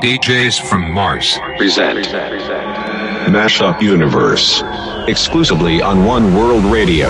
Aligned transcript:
DJs 0.00 0.60
from 0.62 0.90
Mars. 0.90 1.38
Present 1.58 1.98
Mashup 3.30 3.80
Universe 3.80 4.62
exclusively 5.10 5.82
on 5.82 6.04
One 6.04 6.34
World 6.34 6.64
Radio. 6.64 7.08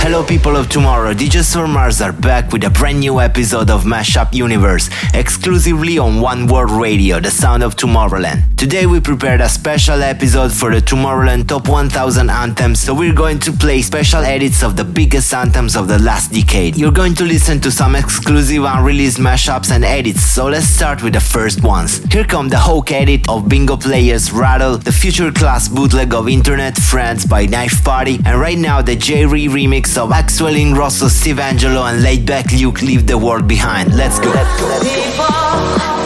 Hello, 0.00 0.22
people 0.24 0.56
of 0.56 0.68
tomorrow. 0.68 1.14
DJs 1.14 1.54
from 1.54 1.72
Mars 1.72 2.00
are 2.02 2.12
back 2.12 2.52
with 2.52 2.64
a 2.64 2.70
brand 2.70 3.00
new 3.00 3.20
episode 3.20 3.70
of 3.70 3.84
Mashup 3.84 4.34
Universe, 4.34 4.90
exclusively 5.14 5.98
on 5.98 6.20
One 6.20 6.46
World 6.46 6.70
Radio, 6.70 7.20
the 7.20 7.30
sound 7.30 7.62
of 7.62 7.74
Tomorrowland. 7.74 8.44
Today, 8.56 8.86
we 8.86 9.00
prepared 9.00 9.40
a 9.40 9.48
special 9.48 10.02
episode 10.02 10.52
for 10.52 10.74
the 10.74 10.80
Tomorrowland 10.80 11.48
Top 11.48 11.68
1000 11.68 12.28
anthems, 12.28 12.80
so 12.80 12.94
we're 12.94 13.14
going 13.14 13.38
to 13.38 13.52
play 13.52 13.80
special 13.80 14.20
edits 14.20 14.62
of 14.62 14.76
the 14.76 14.84
biggest 14.84 15.32
anthems 15.32 15.74
of 15.74 15.88
the 15.88 15.98
last 16.00 16.32
decade. 16.32 16.76
You're 16.76 16.92
going 16.92 17.14
to 17.14 17.24
listen 17.24 17.60
to 17.60 17.70
some 17.70 17.94
exclusive 17.94 18.64
unreleased 18.64 19.18
mashups 19.18 19.70
and 19.70 19.84
edits, 19.84 20.22
so 20.22 20.46
let's 20.48 20.66
start 20.66 21.02
with 21.02 21.14
the 21.14 21.20
first 21.20 21.62
ones. 21.62 22.04
Here 22.12 22.24
come 22.24 22.48
the 22.48 22.58
Hawk 22.58 22.92
edit 22.92 23.28
of 23.28 23.48
Bingo 23.48 23.76
Players 23.76 24.32
Rattle, 24.32 24.76
the 24.76 24.92
Future 24.92 25.32
Class 25.32 25.57
bootleg 25.66 26.14
of 26.14 26.28
Internet 26.28 26.76
Friends 26.76 27.24
by 27.24 27.46
Knife 27.46 27.82
Party, 27.82 28.20
and 28.24 28.38
right 28.38 28.58
now 28.58 28.82
the 28.82 28.94
J-Re 28.94 29.48
remix 29.48 29.96
of 29.96 30.10
Axwell 30.10 30.54
Ingrosso, 30.54 31.08
Steve 31.08 31.36
Angello, 31.36 31.90
and 31.90 32.02
Laid 32.02 32.26
Back 32.26 32.52
Luke 32.52 32.82
Leave 32.82 33.06
the 33.06 33.16
World 33.18 33.48
Behind. 33.48 33.92
Let's 33.96 34.20
go. 34.20 34.28
Let's 34.30 34.60
go. 34.60 34.68
People, 34.80 35.78
can 35.78 35.97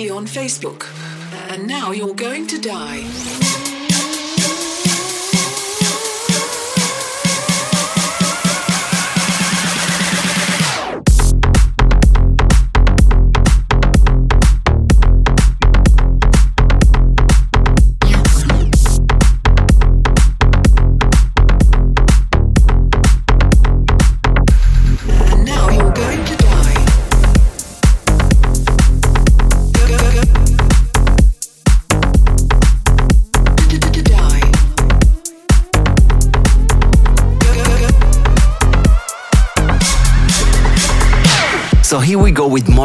me 0.00 0.08
on 0.08 0.24
Facebook, 0.24 0.86
and 1.50 1.66
now 1.66 1.90
you're 1.90 2.14
going 2.14 2.46
to 2.46 2.58
die. 2.58 3.49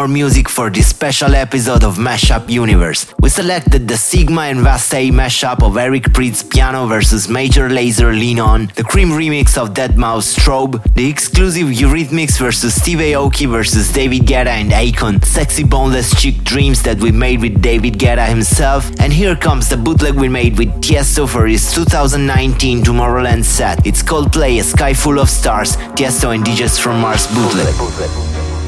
More 0.05 0.13
music 0.13 0.47
for 0.49 0.69
this 0.69 0.87
special 0.87 1.33
episode 1.33 1.83
of 1.83 1.97
Mashup 1.97 2.47
Universe. 2.47 3.07
We 3.21 3.29
selected 3.29 3.87
the 3.87 3.97
Sigma 3.97 4.41
and 4.41 4.59
Vastey 4.59 5.09
mashup 5.09 5.63
of 5.63 5.77
Eric 5.77 6.03
Prydz 6.13 6.43
Pjanoo 6.43 6.87
versus 6.87 7.27
Major 7.27 7.69
Lazer 7.69 8.11
Lean 8.11 8.39
On, 8.39 8.71
the 8.75 8.83
Cream 8.83 9.09
remix 9.09 9.57
of 9.57 9.73
Deadmau5 9.73 10.21
Strobe, 10.21 10.93
the 10.93 11.09
exclusive 11.09 11.69
Eurythmics 11.69 12.37
versus 12.37 12.75
Steve 12.75 12.99
Aoki 12.99 13.49
versus 13.49 13.91
David 13.91 14.27
Guetta 14.27 14.53
and 14.61 14.69
Akon, 14.69 15.25
sexy 15.25 15.63
boneless 15.63 16.13
chick 16.21 16.35
dreams 16.43 16.83
that 16.83 16.99
we 16.99 17.11
made 17.11 17.41
with 17.41 17.59
David 17.59 17.95
Guetta 17.95 18.27
himself, 18.27 18.91
and 18.99 19.11
here 19.11 19.35
comes 19.35 19.69
the 19.69 19.77
bootleg 19.77 20.13
we 20.13 20.29
made 20.29 20.55
with 20.55 20.69
Tiesto 20.83 21.27
for 21.27 21.47
his 21.47 21.73
2019 21.73 22.83
Tomorrowland 22.83 23.43
set. 23.43 23.87
It's 23.87 24.03
called 24.03 24.31
Play 24.31 24.59
a 24.59 24.63
Sky 24.63 24.93
Full 24.93 25.17
of 25.17 25.31
Stars, 25.31 25.77
Tiesto 25.97 26.35
and 26.35 26.43
DJs 26.45 26.79
from 26.79 27.01
Mars 27.01 27.25
bootleg. 27.33 27.73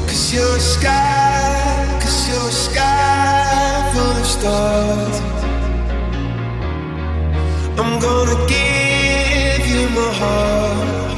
Cause 0.08 0.32
you're 0.32 0.56
a 0.56 0.58
sky, 0.58 1.27
cause 2.08 2.28
you're 2.28 2.48
a 2.48 2.52
sky 2.52 3.90
full 3.92 4.16
of 4.22 4.26
stars. 4.36 5.16
I'm 7.80 7.92
gonna 8.06 8.38
give 8.54 9.62
you 9.72 9.82
my 9.98 10.10
heart. 10.20 11.16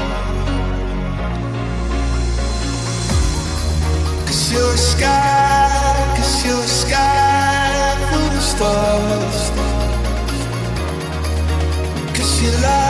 Cause 4.27 4.53
you're 4.53 4.75
a 4.75 4.85
sky, 4.93 6.15
cause 6.17 6.45
you're 6.45 6.65
a 6.71 6.75
sky 6.83 7.97
full 8.11 8.33
of 8.41 8.45
stars. 8.53 9.41
Cause 12.17 12.33
you 12.43 12.51
light 12.65 12.90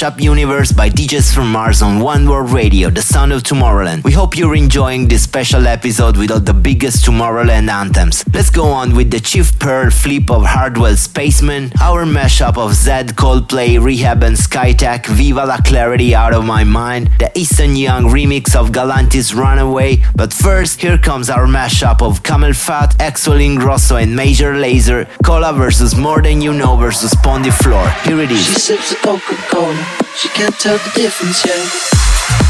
Mashup 0.00 0.18
Universe 0.18 0.72
by 0.72 0.88
DJs 0.88 1.34
from 1.34 1.52
Mars 1.52 1.82
on 1.82 2.00
One 2.00 2.26
World 2.26 2.52
Radio, 2.52 2.88
the 2.88 3.02
sound 3.02 3.34
of 3.34 3.42
Tomorrowland. 3.42 4.02
We 4.02 4.12
hope 4.12 4.34
you're 4.34 4.54
enjoying 4.54 5.08
this 5.08 5.24
special 5.24 5.66
episode 5.66 6.16
with 6.16 6.30
all 6.30 6.40
the 6.40 6.54
biggest 6.54 7.04
Tomorrowland 7.04 7.68
anthems. 7.68 8.24
Let's 8.32 8.48
go 8.48 8.68
on 8.68 8.96
with 8.96 9.10
the 9.10 9.20
Chief 9.20 9.58
Pearl 9.58 9.90
flip 9.90 10.30
of 10.30 10.46
Hardwell 10.46 10.96
Spaceman, 10.96 11.72
our 11.82 12.06
mashup 12.06 12.56
of 12.56 12.70
Zedd, 12.72 13.12
Coldplay, 13.12 13.78
Rehab 13.78 14.22
and 14.22 14.38
Skytech, 14.38 15.04
Viva 15.04 15.44
La 15.44 15.58
Clarity 15.58 16.14
Out 16.14 16.32
of 16.32 16.46
My 16.46 16.64
Mind, 16.64 17.10
the 17.18 17.30
Easton 17.38 17.76
Young 17.76 18.04
remix 18.04 18.56
of 18.56 18.70
Galantis 18.70 19.36
Runaway. 19.36 20.02
But 20.16 20.32
first, 20.32 20.80
here 20.80 20.96
comes 20.96 21.28
our 21.28 21.44
mashup 21.44 22.00
of 22.00 22.22
Camel 22.22 22.54
Fat, 22.54 22.96
Axwell 23.00 23.38
Ingrosso 23.38 24.02
and 24.02 24.16
Major 24.16 24.54
Lazer, 24.54 25.06
Cola 25.22 25.52
versus 25.52 25.94
More 25.94 26.22
Than 26.22 26.40
You 26.40 26.54
Know 26.54 26.76
versus 26.76 27.12
Pondy 27.16 27.52
Floor. 27.52 27.86
Here 28.04 28.20
it 28.22 28.30
is. 28.30 28.46
She 28.46 28.60
sips 28.60 28.92
a 28.92 28.96
Coca-Cola. 28.96 29.89
She 30.16 30.28
can't 30.30 30.58
tell 30.58 30.78
the 30.78 30.90
difference 30.94 31.44
yet. 31.46 32.49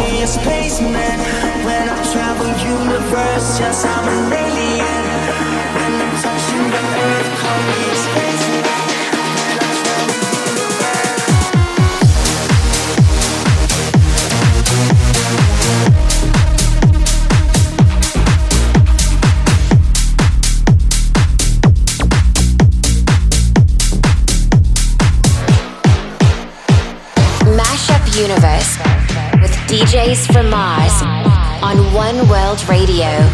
me 0.00 0.22
a 0.22 0.26
spaceman. 0.26 1.18
When 1.66 1.88
I 1.88 2.00
travel 2.12 2.48
universe, 2.64 3.60
yes, 3.60 3.84
I'm 3.84 4.06
an 4.08 4.32
alien. 4.32 5.04
When 5.76 5.92
I'm 6.04 6.14
touching 6.24 6.66
the 6.74 6.82
earth, 7.04 7.30
call 7.40 7.60
me 7.68 7.89
Radio. 32.90 33.29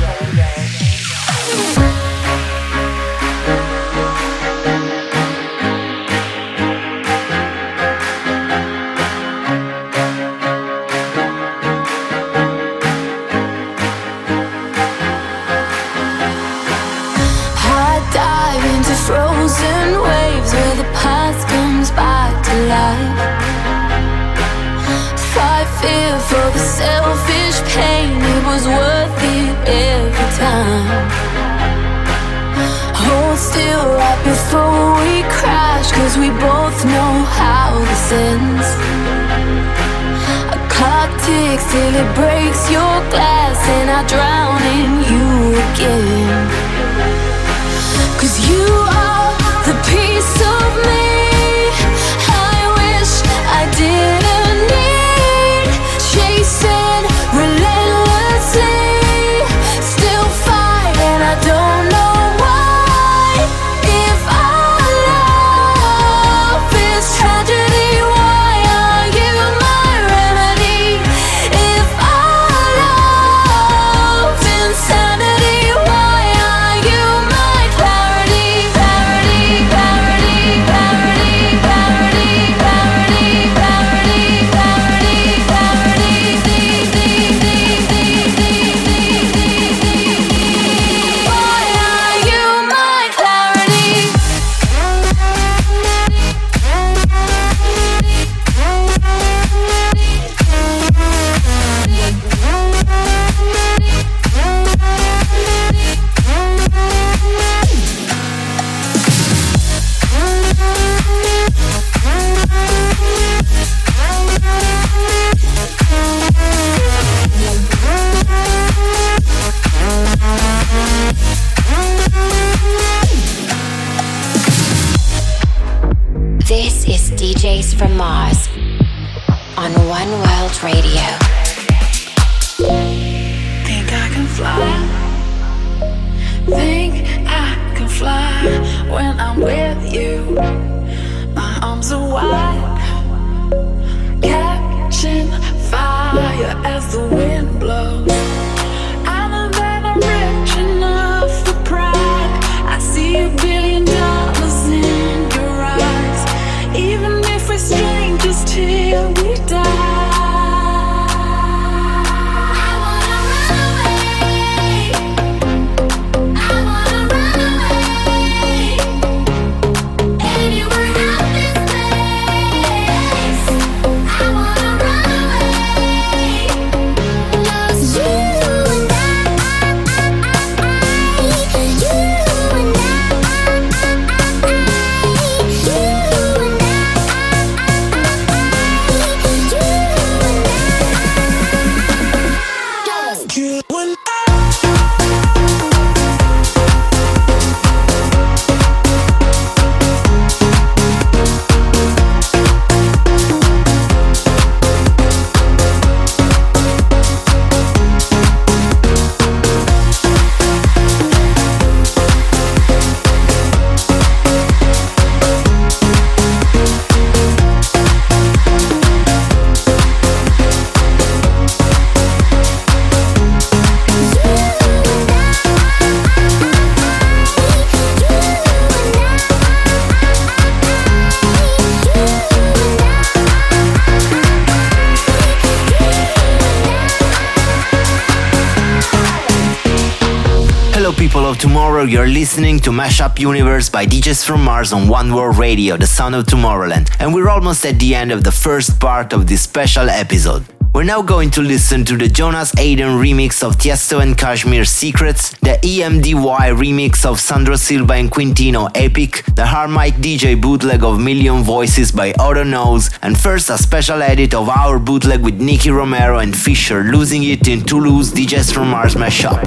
Tomorrow. 241.77 241.91
You're 241.91 242.07
listening 242.07 242.59
to 242.61 242.71
Mashup 242.71 243.19
Universe 243.19 243.69
by 243.69 243.85
DJs 243.85 244.25
from 244.25 244.43
Mars 244.43 244.73
on 244.73 244.89
One 244.89 245.13
World 245.13 245.37
Radio, 245.37 245.77
the 245.77 245.87
sound 245.87 246.15
of 246.15 246.25
Tomorrowland. 246.25 246.89
And 246.99 247.13
we're 247.13 247.29
almost 247.29 247.67
at 247.67 247.79
the 247.79 247.95
end 247.95 248.13
of 248.13 248.25
the 248.25 248.33
first 248.33 248.81
part 248.81 249.13
of 249.13 249.27
this 249.27 249.43
special 249.43 249.91
episode. 249.91 250.56
We're 250.77 250.85
now 250.85 251.01
going 251.01 251.31
to 251.31 251.41
listen 251.41 251.87
to 251.87 251.97
the 251.97 252.07
Jonas 252.07 252.53
Aden 252.59 252.99
remix 252.99 253.43
of 253.43 253.57
Tiesto 253.57 254.03
and 254.03 254.15
KSHMR 254.15 254.69
Secrets, 254.69 255.31
the 255.41 255.59
EMDY 255.63 256.53
remix 256.55 257.07
of 257.07 257.19
Sandro 257.19 257.57
Silva 257.57 257.95
and 257.95 258.11
Quintino 258.11 258.71
Epic, 258.75 259.25
the 259.37 259.45
Harmike 259.45 259.95
DJ 260.03 260.39
bootleg 260.39 260.85
of 260.85 261.01
Million 261.01 261.43
Voices 261.43 261.91
by 261.91 262.13
Otto 262.19 262.43
Knows, 262.43 262.91
and 263.01 263.19
first 263.19 263.49
a 263.49 263.57
special 263.57 264.03
edit 264.03 264.35
of 264.35 264.51
our 264.51 264.79
bootleg 264.79 265.23
with 265.23 265.41
Nicky 265.41 265.71
Romero 265.71 266.19
and 266.19 266.37
Fisher 266.37 266.85
losing 266.85 267.25
it 267.25 267.49
in 267.49 267.63
Toulouse 267.63 268.13
DJs 268.13 268.53
from 268.53 268.69
Mars 268.69 268.97
mashup. 268.97 269.41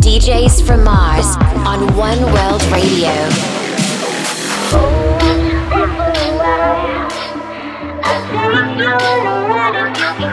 DJs 0.00 0.64
from 0.64 0.84
Mars 0.84 1.36
on 1.66 1.96
One 1.96 2.22
World 2.32 2.62
Radio. 2.70 3.12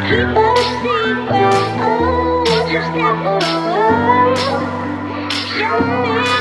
Secret. 0.09 0.49
are 5.61 6.38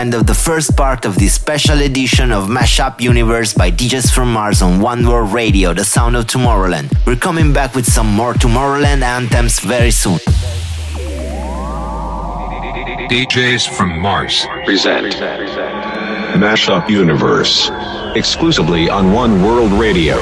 end 0.00 0.14
of 0.14 0.26
the 0.26 0.34
first 0.34 0.74
part 0.78 1.04
of 1.04 1.18
this 1.18 1.34
special 1.34 1.82
edition 1.82 2.32
of 2.32 2.48
Mashup 2.48 3.02
Universe 3.02 3.52
by 3.52 3.70
DJs 3.70 4.10
from 4.10 4.32
Mars 4.32 4.62
on 4.62 4.80
One 4.80 5.06
World 5.06 5.30
Radio, 5.34 5.74
the 5.74 5.84
sound 5.84 6.16
of 6.16 6.24
Tomorrowland. 6.24 6.88
We're 7.06 7.16
coming 7.16 7.52
back 7.52 7.74
with 7.74 7.84
some 7.84 8.06
more 8.06 8.32
Tomorrowland 8.32 9.02
anthems 9.02 9.60
very 9.60 9.90
soon. 9.90 10.18
DJs 13.12 13.68
from 13.76 14.00
Mars 14.00 14.46
present 14.64 15.12
Mashup 16.34 16.88
Universe 16.88 17.70
exclusively 18.16 18.88
on 18.88 19.12
One 19.12 19.42
World 19.42 19.72
Radio. 19.72 20.18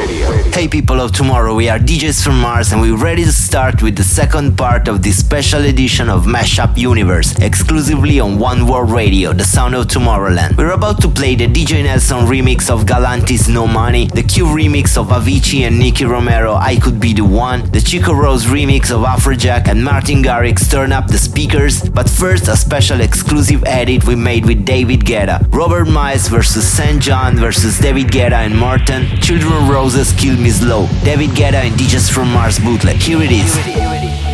Hey 0.52 0.68
people 0.68 1.00
of 1.00 1.12
tomorrow, 1.12 1.54
we 1.54 1.68
are 1.68 1.78
DJs 1.78 2.22
from 2.22 2.40
Mars 2.40 2.72
and 2.72 2.80
we're 2.80 2.96
ready 2.96 3.24
to 3.24 3.32
start 3.32 3.82
with 3.82 3.96
the 3.96 4.02
second 4.02 4.58
part 4.58 4.88
of 4.88 5.02
this 5.02 5.18
special 5.18 5.64
edition 5.64 6.08
of 6.10 6.24
Mashup 6.26 6.76
Universe, 6.76 7.38
exclusively 7.38 8.20
on 8.20 8.38
One 8.38 8.66
World 8.66 8.90
Radio, 8.90 9.32
the 9.32 9.44
sound 9.44 9.74
of 9.74 9.86
Tomorrowland. 9.86 10.56
We're 10.56 10.72
about 10.72 11.00
to 11.02 11.08
play 11.08 11.34
the 11.34 11.46
DJ 11.46 11.84
Nelson 11.84 12.26
remix 12.26 12.70
of 12.70 12.84
Galantis 12.84 13.48
No 13.52 13.66
Money, 13.66 14.06
the 14.08 14.22
Q 14.22 14.44
remix 14.46 14.96
of 14.98 15.08
Avicii 15.08 15.66
and 15.66 15.78
Nicky 15.78 16.04
Romero, 16.04 16.54
I 16.54 16.76
Could 16.76 17.00
Be 17.00 17.14
the 17.14 17.24
One, 17.24 17.70
the 17.70 17.80
Chico 17.80 18.12
Rose 18.12 18.44
remix 18.44 18.90
of 18.90 19.02
Afrojack 19.02 19.68
and 19.68 19.82
Martin 19.82 20.22
Garrix 20.22 20.70
Turn 20.70 20.92
Up 20.92 21.08
the 21.08 21.18
Speakers, 21.18 21.88
but 21.88 22.08
first 22.08 22.48
a 22.48 22.56
special 22.56 23.00
exclusive 23.00 23.64
edit 23.64 24.06
we 24.06 24.14
made 24.14 24.44
with 24.44 24.64
David 24.66 25.00
Guetta, 25.00 25.46
Robert 25.54 25.88
Miles 25.98 26.28
versus 26.28 26.64
SAINt 26.64 27.02
JHN 27.02 27.40
versus 27.40 27.76
David 27.80 28.06
Guetta 28.12 28.36
and 28.46 28.56
Morten, 28.56 29.20
Children 29.20 29.68
Roses 29.68 30.12
Kill 30.12 30.36
Me 30.36 30.48
Slow, 30.48 30.86
David 31.02 31.30
Guetta 31.30 31.54
and 31.66 31.74
DJs 31.74 32.08
from 32.08 32.32
Mars 32.32 32.60
bootleg. 32.60 32.98
Here 32.98 33.20
it 33.20 33.32
is. 33.32 33.52
You 33.66 33.80
already 33.80 34.06
know, 34.06 34.27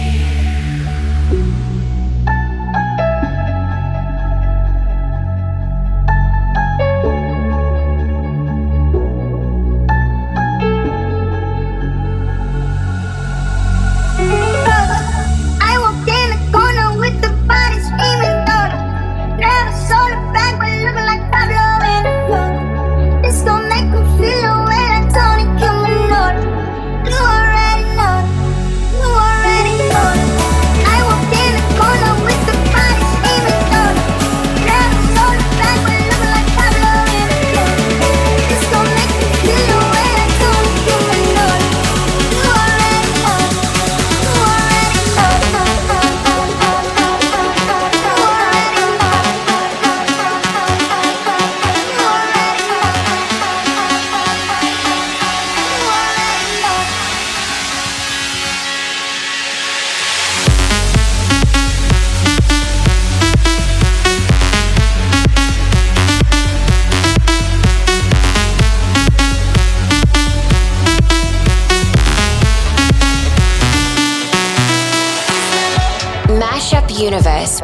Mashup 76.45 77.01
Universe 77.01 77.63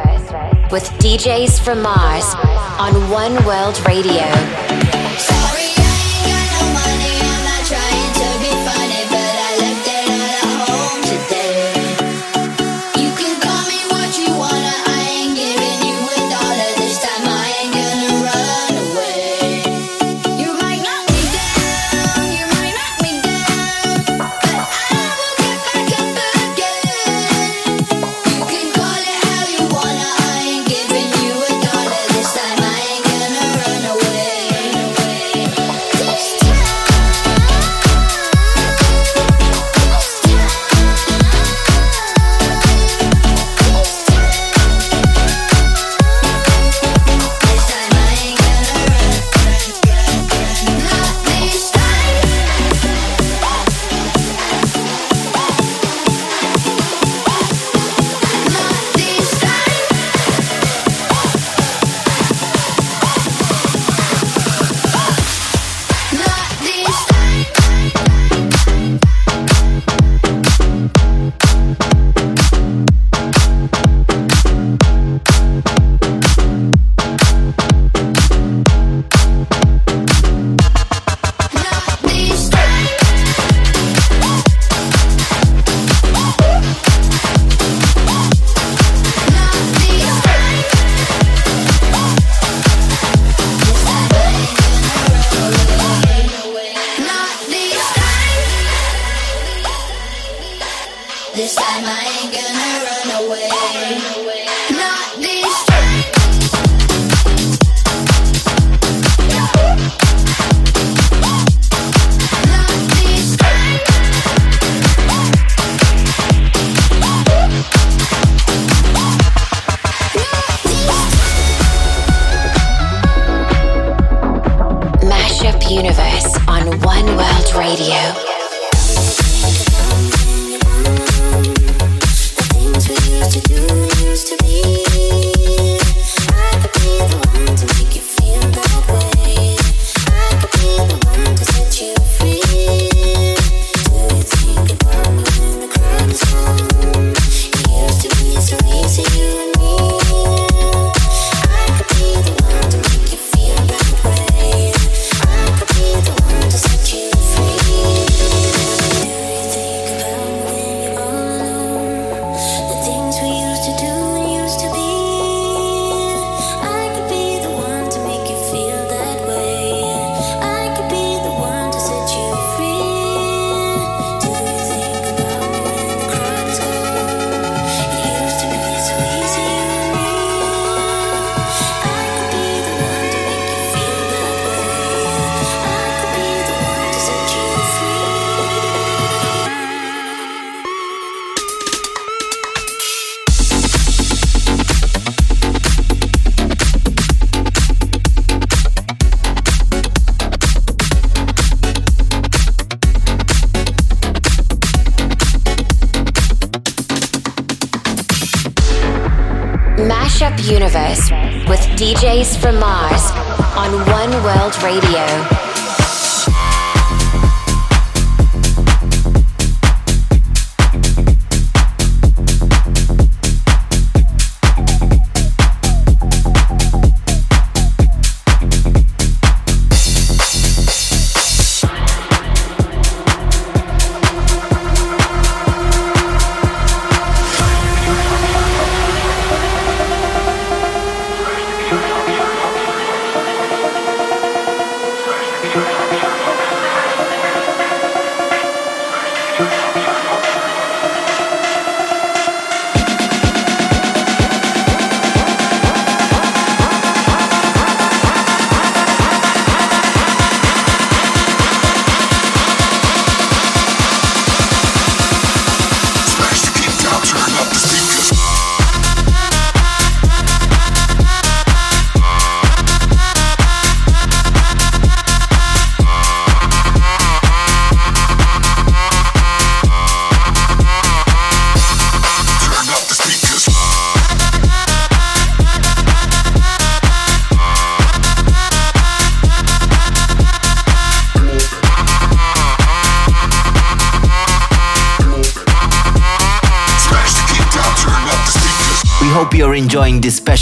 with 0.73 0.85
DJs 1.03 1.63
from 1.63 1.83
Mars 1.83 2.35
on 2.81 3.11
One 3.11 3.35
World 3.45 3.79
Radio. 3.87 5.10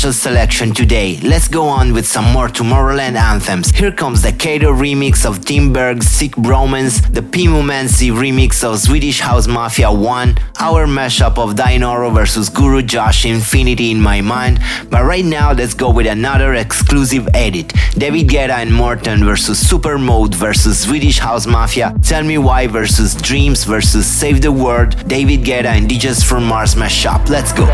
Special 0.08 0.30
selection 0.30 0.72
today. 0.72 1.18
Let's 1.20 1.48
go 1.48 1.66
on 1.66 1.92
with 1.92 2.06
some 2.06 2.24
more 2.32 2.48
Tomorrowland 2.48 3.16
anthems. 3.16 3.68
Here 3.68 3.92
comes 3.92 4.22
the 4.22 4.32
Kato 4.32 4.72
remix 4.72 5.26
of 5.26 5.44
Tim 5.44 5.70
Berg's 5.70 6.06
Seek 6.06 6.34
Bromance, 6.36 7.02
the 7.12 7.20
Mansi 7.20 8.10
remix 8.10 8.64
of 8.64 8.78
Swedish 8.78 9.20
House 9.20 9.46
Mafia 9.46 9.92
1, 9.92 10.38
our 10.60 10.86
mashup 10.86 11.36
of 11.36 11.56
Dynoro 11.56 12.10
versus 12.14 12.48
Guru 12.48 12.80
Josh 12.80 13.26
Infinity 13.26 13.90
in 13.90 14.00
my 14.00 14.22
mind. 14.22 14.60
But 14.88 15.04
right 15.04 15.26
now, 15.26 15.52
let's 15.52 15.74
go 15.74 15.90
with 15.90 16.06
another 16.06 16.54
exclusive 16.54 17.28
edit 17.34 17.74
David 17.92 18.28
Guetta 18.28 18.56
and 18.62 18.72
Morten 18.72 19.26
versus 19.26 19.62
Supermode 19.62 20.34
versus 20.34 20.80
Swedish 20.80 21.18
House 21.18 21.46
Mafia, 21.46 21.94
Tell 22.02 22.24
Me 22.24 22.38
Why 22.38 22.66
versus 22.66 23.14
Dreams 23.14 23.64
versus 23.64 24.06
Save 24.06 24.40
the 24.40 24.52
World, 24.52 25.06
David 25.06 25.40
Guetta 25.40 25.66
and 25.66 25.86
DJs 25.86 26.24
from 26.24 26.44
Mars 26.44 26.76
mashup. 26.76 27.28
Let's 27.28 27.52
go. 27.52 27.66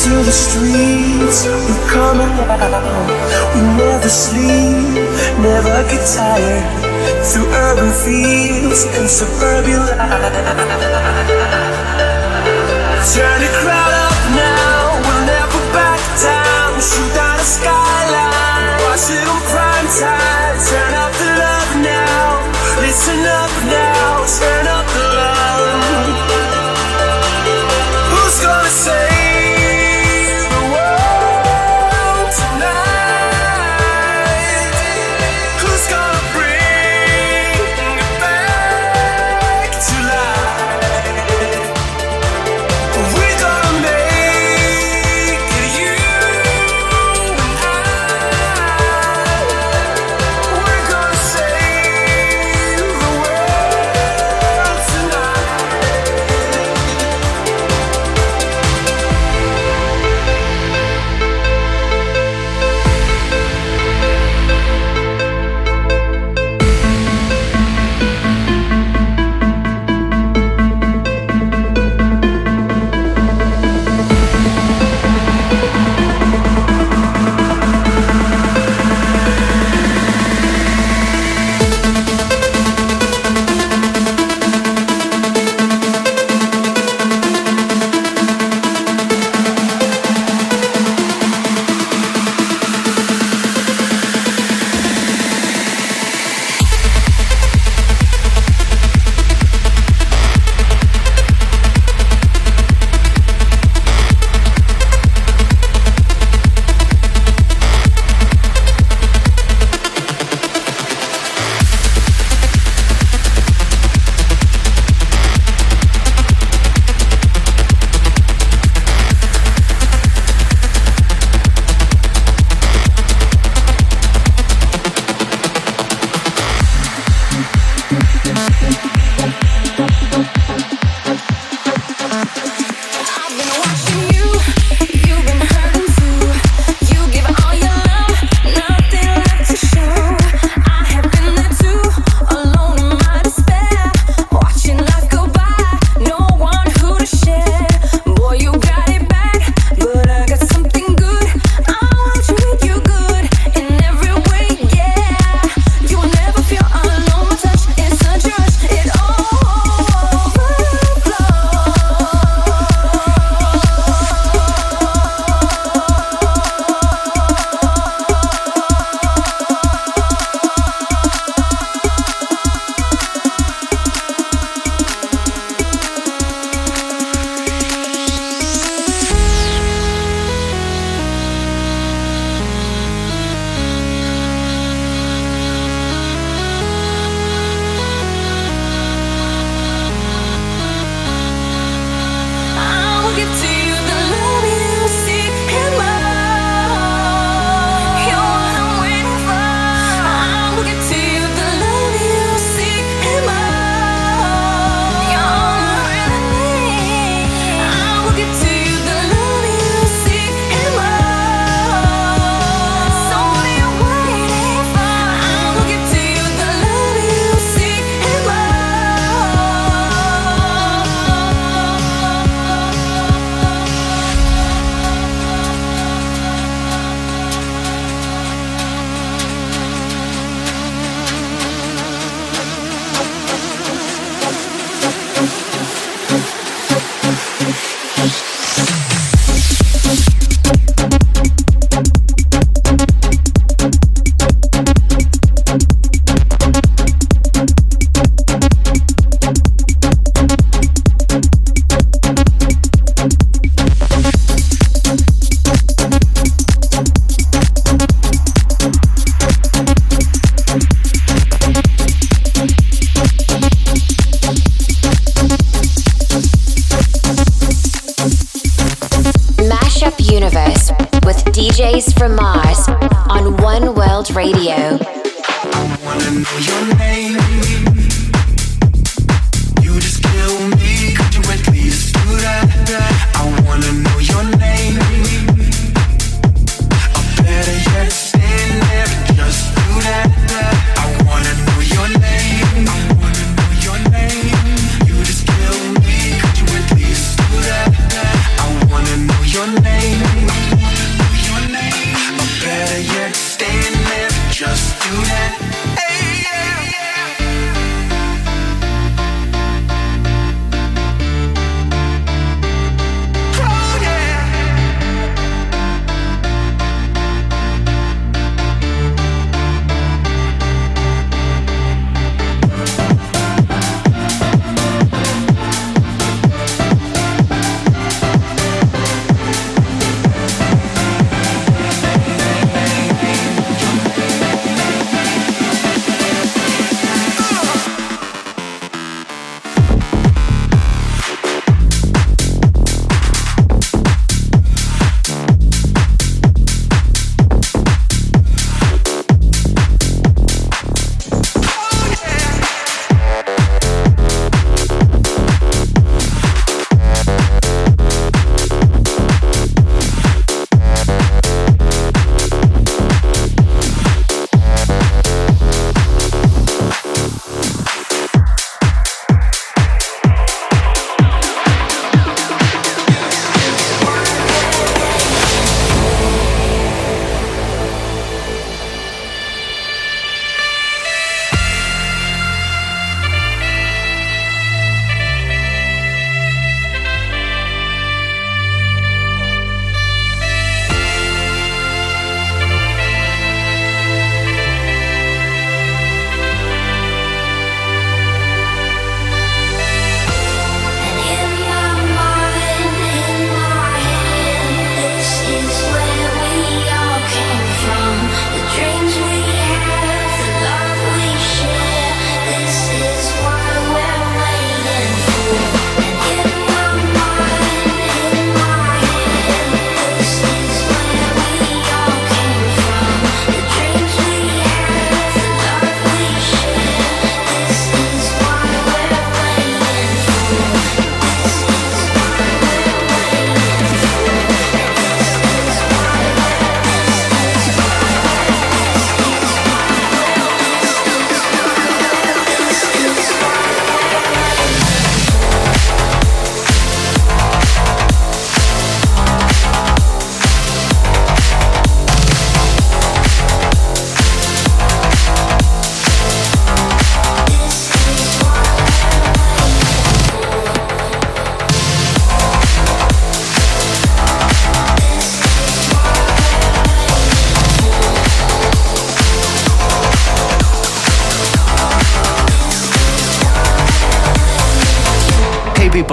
Into 0.00 0.24
the 0.24 0.32
streets, 0.32 1.44
we 1.44 1.76
come 1.92 2.20
out. 2.24 3.04
We 3.52 3.60
never 3.76 4.08
sleep, 4.08 4.96
never 5.44 5.84
get 5.92 6.00
tired. 6.16 6.64
Through 7.28 7.52
urban 7.52 7.92
fields 7.92 8.86
and 8.96 9.06
suburban 9.06 9.76
life. 9.76 10.32
Turn 13.12 13.40
the 13.44 13.52
crowd 13.60 13.92
up 13.92 14.16
now, 14.32 15.04
we'll 15.04 15.26
never 15.28 15.60
back 15.76 16.00
down. 16.16 16.80
Shoot 16.80 17.12
down 17.12 17.36
the 17.36 17.44
skyline, 17.44 18.80
watch 18.88 19.04
it 19.12 19.39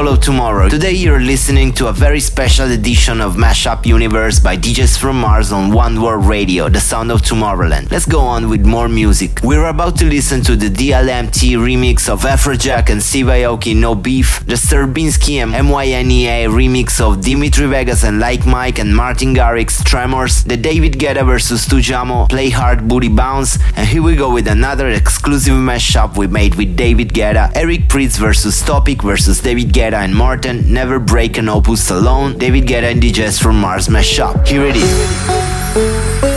of 0.07 0.21
tomorrow. 0.21 0.69
Today 0.69 0.93
you're 0.93 1.19
listening 1.19 1.73
to 1.73 1.87
a 1.87 1.91
very 1.91 2.21
special 2.21 2.71
edition 2.71 3.19
of 3.19 3.35
Mashup 3.35 3.85
Universe 3.85 4.39
by 4.39 4.55
DJs 4.55 4.97
from 4.97 5.19
Mars 5.19 5.51
on 5.51 5.73
One 5.73 6.01
World 6.01 6.25
Radio, 6.25 6.69
the 6.69 6.79
sound 6.79 7.11
of 7.11 7.21
Tomorrowland. 7.21 7.91
Let's 7.91 8.05
go 8.05 8.21
on 8.21 8.47
with 8.49 8.65
more 8.65 8.87
music. 8.87 9.41
We're 9.43 9.65
about 9.65 9.97
to 9.97 10.05
listen 10.05 10.41
to 10.43 10.55
the 10.55 10.69
DLMT 10.69 11.57
remix 11.57 12.07
of 12.07 12.21
Afrojack 12.21 12.89
and 12.89 13.03
Steve 13.03 13.27
No 13.75 13.95
Beef, 13.95 14.45
the 14.45 14.53
Sterbinszky 14.53 15.43
and 15.43 15.51
MYNEA 15.53 16.47
remix 16.47 17.01
of 17.01 17.21
Dimitri 17.21 17.67
Vegas 17.67 18.05
and 18.05 18.19
Like 18.19 18.45
Mike 18.45 18.79
and 18.79 18.95
Martin 18.95 19.35
Garrix 19.35 19.83
Tremors, 19.83 20.43
the 20.45 20.55
David 20.55 20.93
Guetta 20.93 21.25
vs 21.25 21.67
Tujamo 21.67 22.29
Play 22.29 22.49
Hard 22.49 22.87
Booty 22.87 23.09
Bounce, 23.09 23.57
and 23.75 23.85
here 23.85 24.03
we 24.03 24.15
go 24.15 24.31
with 24.31 24.47
another 24.47 24.87
exclusive 24.89 25.55
mashup 25.55 26.17
we 26.17 26.27
made 26.27 26.55
with 26.55 26.77
David 26.77 27.09
Guetta, 27.09 27.51
Eric 27.55 27.89
Prydz 27.89 28.17
vs 28.17 28.61
Topic 28.61 29.01
vs 29.01 29.41
David 29.41 29.73
Guetta 29.73 29.96
and 29.97 30.13
Morten, 30.13 30.71
Never 30.71 30.99
Break 30.99 31.37
an 31.37 31.49
Opus 31.49 31.89
Alone, 31.89 32.37
David 32.37 32.65
Guetta 32.65 32.91
and 32.91 33.01
DJs 33.01 33.41
from 33.41 33.59
Mars 33.59 33.87
mashup. 33.87 34.47
Here 34.47 34.65
it 34.65 34.75
is. 34.75 36.36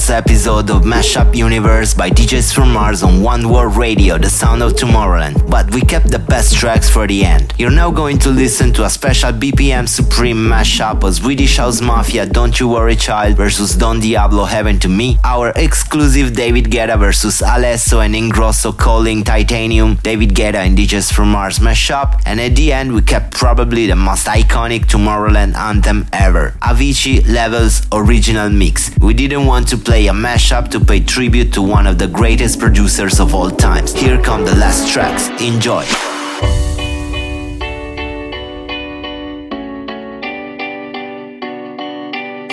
month's 0.00 0.08
episode 0.08 0.70
of 0.70 0.82
Mashup 0.82 1.36
Universe 1.36 1.92
by 1.92 2.08
DJs 2.08 2.54
from 2.54 2.72
Mars 2.72 3.02
on 3.02 3.22
One 3.22 3.50
World 3.50 3.76
Radio, 3.76 4.16
the 4.16 4.30
sound 4.30 4.62
of 4.62 4.72
Tomorrowland. 4.72 5.50
But 5.50 5.74
we 5.74 5.82
kept 5.82 6.10
the 6.10 6.18
best 6.18 6.56
tracks 6.56 6.88
for 6.88 7.06
the 7.06 7.22
end. 7.22 7.52
You're 7.58 7.70
now 7.82 7.90
going 7.90 8.18
to 8.20 8.30
listen 8.30 8.72
to 8.74 8.86
a 8.86 8.88
special 8.88 9.30
BPM 9.32 9.86
Supreme 9.86 10.38
mashup 10.38 11.04
of 11.04 11.16
Swedish 11.16 11.58
House 11.58 11.82
Mafia 11.82 12.24
Don't 12.24 12.58
You 12.58 12.68
Worry 12.68 12.96
Child 12.96 13.36
versus 13.36 13.76
Don 13.76 14.00
Diablo 14.00 14.44
Heaven 14.44 14.78
to 14.78 14.88
Me, 14.88 15.18
our 15.22 15.52
exclusive 15.56 16.34
David 16.34 16.70
Guetta 16.70 16.98
versus 16.98 17.42
Alesso 17.42 18.02
and 18.02 18.14
Ingrosso 18.14 18.72
calling 18.72 19.22
Titanium, 19.22 19.96
David 19.96 20.30
Guetta 20.30 20.64
and 20.66 20.78
DJs 20.78 21.12
from 21.12 21.30
Mars 21.32 21.58
mashup, 21.58 22.22
and 22.24 22.40
at 22.40 22.56
the 22.56 22.72
end 22.72 22.94
we 22.94 23.02
kept 23.02 23.34
probably 23.34 23.86
the 23.86 23.96
most 23.96 24.28
iconic 24.28 24.86
Tomorrowland 24.86 25.54
anthem 25.56 26.06
ever, 26.14 26.54
Avicii 26.62 27.28
Levels 27.28 27.82
original 27.92 28.48
mix. 28.48 28.96
We 28.98 29.12
didn't 29.12 29.44
want 29.44 29.68
to 29.68 29.76
play 29.76 29.89
a 29.90 30.12
mashup 30.12 30.68
to 30.68 30.78
pay 30.80 31.00
tribute 31.00 31.52
to 31.52 31.60
one 31.62 31.86
of 31.86 31.98
the 31.98 32.06
greatest 32.06 32.58
producers 32.58 33.20
of 33.20 33.34
all 33.34 33.50
times. 33.50 33.92
Here 33.92 34.20
come 34.22 34.44
the 34.44 34.54
last 34.56 34.88
tracks. 34.92 35.28
Enjoy. 35.42 35.84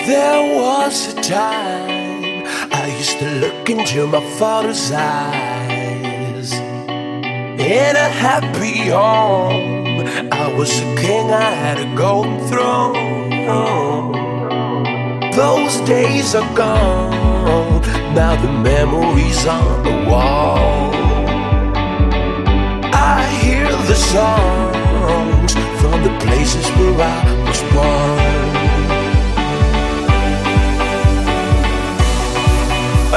There 0.06 0.56
was 0.56 1.14
a 1.14 1.22
time 1.22 2.46
I 2.72 2.94
used 2.98 3.18
to 3.20 3.30
look 3.40 3.70
into 3.70 4.06
my 4.06 4.20
father's 4.38 4.90
eyes. 4.92 6.52
In 6.52 7.96
a 7.96 8.08
happy 8.08 8.90
home, 8.90 10.06
I 10.32 10.52
was 10.56 10.70
a 10.80 10.94
king, 10.96 11.30
I 11.30 11.50
had 11.64 11.78
a 11.78 11.94
golden 11.96 12.38
throne. 12.48 13.08
Those 15.32 15.76
days 15.86 16.34
are 16.34 16.54
gone, 16.56 17.27
now 18.14 18.34
the 18.36 18.52
memories 18.70 19.46
on 19.46 19.82
the 19.82 19.96
wall. 20.10 20.90
I 22.92 23.26
hear 23.42 23.68
the 23.90 23.94
songs 23.94 25.52
from 25.80 26.02
the 26.06 26.14
places 26.24 26.66
where 26.76 26.96
I 27.00 27.20
was 27.46 27.60
born. 27.74 28.48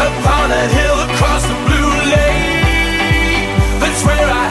Upon 0.08 0.52
a 0.52 0.66
hill 0.78 0.98
across 1.08 1.44
the 1.52 1.58
blue 1.66 1.92
lake 2.14 2.52
people 3.82 4.51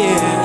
yeah. 0.00 0.37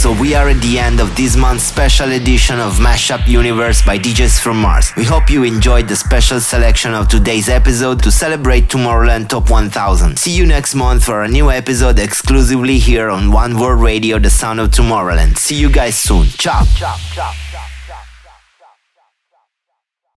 So 0.00 0.18
we 0.18 0.34
are 0.34 0.48
at 0.48 0.58
the 0.62 0.78
end 0.78 0.98
of 0.98 1.14
this 1.14 1.36
month's 1.36 1.64
special 1.64 2.12
edition 2.12 2.58
of 2.58 2.78
Mashup 2.78 3.26
Universe 3.26 3.82
by 3.82 3.98
DJs 3.98 4.40
from 4.40 4.58
Mars. 4.58 4.94
We 4.96 5.04
hope 5.04 5.28
you 5.28 5.44
enjoyed 5.44 5.88
the 5.88 5.96
special 5.96 6.40
selection 6.40 6.94
of 6.94 7.08
today's 7.08 7.50
episode 7.50 8.02
to 8.04 8.10
celebrate 8.10 8.68
Tomorrowland 8.68 9.28
Top 9.28 9.50
1000. 9.50 10.18
See 10.18 10.30
you 10.30 10.46
next 10.46 10.74
month 10.74 11.04
for 11.04 11.22
a 11.22 11.28
new 11.28 11.50
episode 11.50 11.98
exclusively 11.98 12.78
here 12.78 13.10
on 13.10 13.30
One 13.30 13.58
World 13.58 13.82
Radio, 13.82 14.18
the 14.18 14.30
sound 14.30 14.58
of 14.58 14.70
Tomorrowland. 14.70 15.36
See 15.36 15.56
you 15.56 15.70
guys 15.70 15.98
soon. 15.98 16.24
Ciao. 16.28 16.64
Ciao. 16.76 16.96